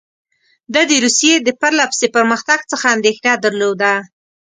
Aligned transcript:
ده 0.73 0.81
د 0.89 0.91
روسیې 1.05 1.35
د 1.41 1.49
پرله 1.59 1.85
پسې 1.91 2.07
پرمختګ 2.15 2.59
څخه 2.71 2.85
اندېښنه 2.95 3.33
درلوده. 3.45 3.93